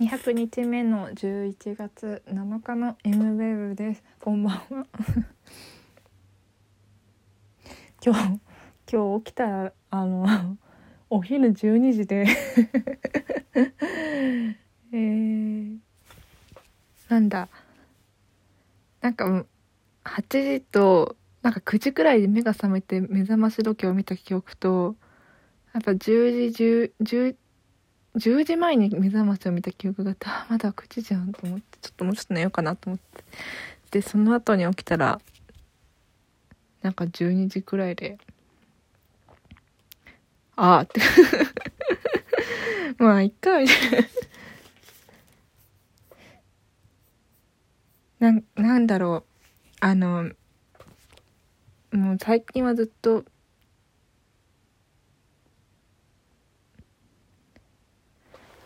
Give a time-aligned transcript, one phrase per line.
[0.00, 4.04] 200日目の11月7日の M ウェブです。
[4.20, 4.60] こんばんは。
[8.00, 8.40] 今日
[8.92, 10.56] 今日起きたらあの
[11.10, 12.26] お昼12時で。
[14.92, 15.78] えー、
[17.08, 17.48] なんだ。
[19.00, 19.44] なんか
[20.04, 24.94] 8時となんか9時くらいで目が覚めて目覚まし時計を見た記憶と
[25.74, 27.36] やっぱ10時10 10
[28.16, 33.24] 10時前に目覚ましを見た記憶があってあまだ9時じゃんと思ってちょっともうちょっと寝ようかなと思って。
[33.90, 35.20] でその後に起きたら
[36.82, 38.18] なんか12時くらいで
[40.56, 41.00] ああって。
[42.98, 44.08] まあいっかみたい
[48.20, 48.32] な。
[48.32, 49.28] ななんだろう。
[49.80, 50.32] あの
[51.92, 53.24] もう最近はずっと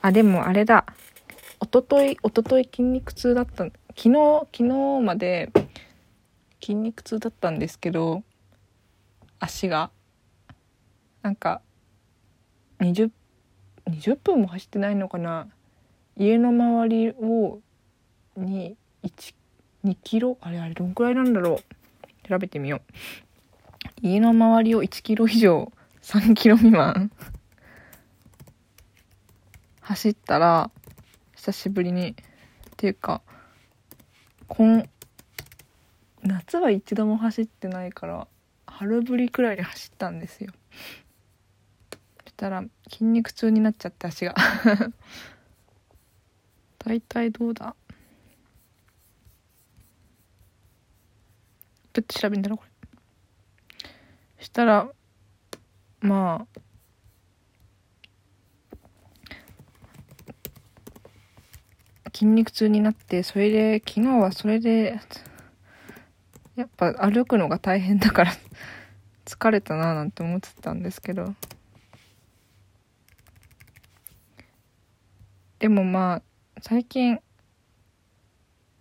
[0.03, 0.85] あ、でもあれだ。
[1.61, 3.65] おととい、おととい筋肉痛だった。
[3.65, 5.51] 昨日、昨日まで
[6.61, 8.25] 筋肉痛だったんですけど、
[9.39, 9.93] 足が。
[11.23, 11.63] なんか、
[12.81, 13.13] 20、
[13.91, 15.47] 20分も走ってないのかな。
[16.17, 17.61] 家の周りを、
[18.37, 19.35] に、1、
[19.85, 21.61] 2キロあれあれどんくらいなんだろ
[22.25, 22.29] う。
[22.29, 22.81] 調べてみよ
[24.03, 24.07] う。
[24.09, 25.71] 家の周りを1キロ以上、
[26.03, 27.13] 3キロ未満
[29.93, 30.71] 走ったら、
[31.37, 32.15] 久しぶりに、っ
[32.79, 33.21] ていうか、
[34.49, 34.89] こん、
[36.23, 38.27] 夏は一度も走ってないから、
[38.67, 40.53] 春ぶりくらいで走ったんですよ。
[42.25, 44.35] そしたら、筋肉痛になっちゃって足が。
[46.81, 47.77] 大体どうだ？
[51.93, 52.71] どって調べんだろうこれ。
[54.43, 54.89] したら、
[56.01, 56.61] まあ、
[62.13, 65.01] 筋肉痛になってそれで昨日はそれで
[66.57, 68.33] やっぱ歩くのが大変だから
[69.25, 71.35] 疲れたななんて思ってたんですけど。
[75.59, 76.23] でもまあ
[76.61, 77.21] 最近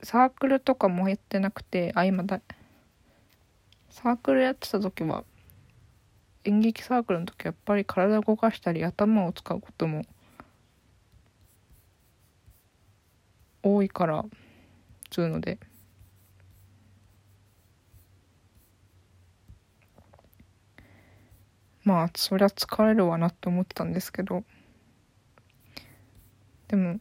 [0.01, 2.41] サークルとかもやってなくてあ今だ
[3.91, 5.23] サークルやってた時は
[6.43, 10.03] 演劇サークルの時はやっぱり体動かしたり頭を使うことも
[13.63, 14.25] 多いから
[15.09, 15.59] つうので。
[21.83, 24.43] まあそりゃ疲れるわなって思ってたんですけど。
[26.67, 26.99] でも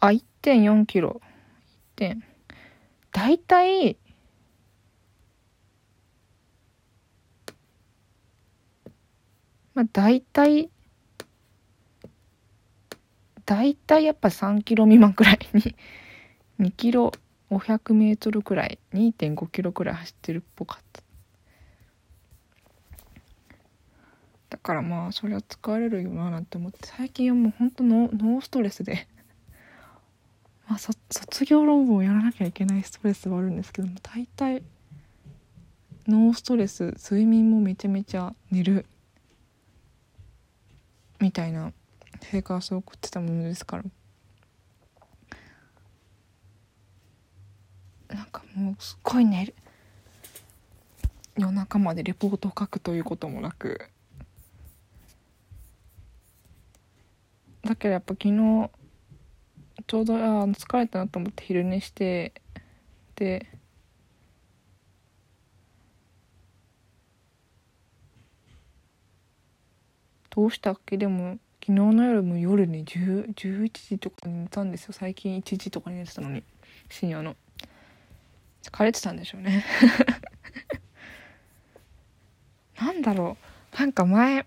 [0.00, 1.20] あ1.4キロ。
[1.96, 2.24] 1点
[3.12, 3.98] 大体
[9.74, 10.70] まあ大体
[13.48, 15.74] 大体やっぱ3キロ未満くらいに
[16.60, 17.12] 2キロ
[17.50, 21.02] 500メートルくらい2.5キロくらい走ってるっぽかった。
[24.50, 29.08] だからまあそれは疲れるよななんて思って最近はもうほんとノーストレスで。
[30.68, 34.62] まあ卒業論文をやらなきゃいけないストレスはあるんですけども大体
[36.06, 38.84] ノーストレス睡眠もめちゃめちゃ寝る
[41.18, 41.72] みたいな
[42.20, 43.84] 生活を送ってたものですから。
[48.08, 49.54] なんかもうすっごい寝る。
[51.36, 53.80] 夜中までレポートを書くということもなく。
[57.62, 58.70] だけどやっぱ昨日
[59.86, 60.18] ちょうどあ
[60.48, 62.32] 疲れたなと思って昼寝して
[63.14, 63.46] で
[70.30, 70.96] どうしたっけ？
[70.96, 74.94] でも昨日の夜も夜に10 11時とかに寝たんですよ。
[74.94, 76.42] 最近1時とかに寝てたのに。
[76.88, 77.36] 深夜の。
[78.62, 79.66] 疲れてたんでしょうね。
[82.80, 83.36] なんだろ
[83.74, 83.78] う。
[83.78, 84.46] なんか前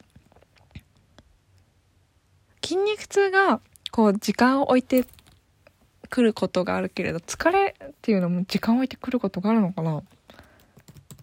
[2.64, 5.06] 筋肉痛がこう時間を置いて
[6.10, 10.02] くることがあるけれど疲れっていうのも時間を置いてくることがあるのかな。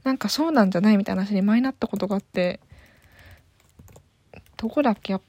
[0.05, 2.61] なんかそうなんじゃないみたいな話に前になったことがあって
[4.57, 5.15] どこだっけ？
[5.15, 5.23] やっ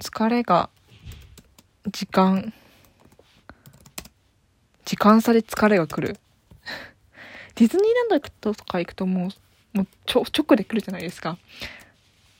[0.00, 0.70] 疲れが
[1.92, 2.52] 時間
[4.86, 6.18] 時間差で疲れが来る。
[7.54, 11.38] ディズニーランドとか行くともうもうちょ直で来るじゃないですか。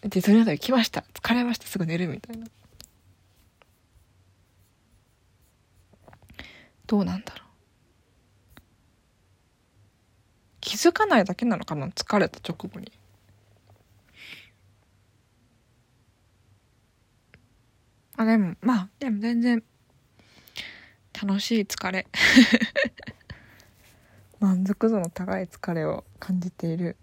[0.00, 1.04] ディズニーランド行きました。
[1.14, 1.66] 疲れました。
[1.66, 2.46] すぐ寝るみたいな。
[6.86, 7.46] どうなんだろう。
[10.60, 12.90] 気づかないだけなのかな疲れた直後に。
[18.20, 19.62] あでもまあでも全然
[21.22, 22.06] 楽しい疲れ。
[24.38, 26.98] 満足度の高い疲れを感じている。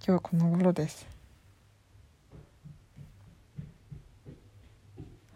[0.00, 1.06] 今日はこの頃です。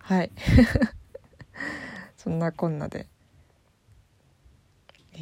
[0.00, 0.30] はい。
[2.18, 3.06] そんなこんなで、
[5.14, 5.20] 明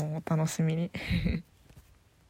[0.00, 0.90] 日もお楽しみに。